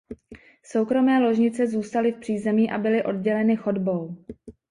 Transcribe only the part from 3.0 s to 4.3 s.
odděleny chodbou.